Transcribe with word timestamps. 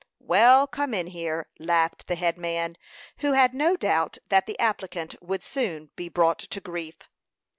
"Well, 0.25 0.65
come 0.65 0.95
in 0.95 1.05
here," 1.05 1.47
laughed 1.59 2.07
the 2.07 2.15
head 2.15 2.35
man, 2.35 2.75
who 3.19 3.33
had 3.33 3.53
no 3.53 3.75
doubt 3.77 4.17
that 4.29 4.47
the 4.47 4.57
applicant 4.59 5.13
would 5.21 5.43
soon 5.43 5.91
be 5.95 6.09
brought 6.09 6.39
to 6.39 6.59
grief. 6.59 6.97